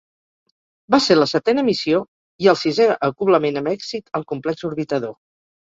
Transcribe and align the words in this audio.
Va 0.95 0.99
ser 1.07 1.17
la 1.17 1.27
setena 1.31 1.65
missió 1.67 1.99
i 2.45 2.51
el 2.55 2.59
sisè 2.63 2.89
acoblament 3.11 3.63
amb 3.65 3.73
èxit 3.77 4.13
al 4.21 4.29
complex 4.35 4.69
orbitador. 4.75 5.17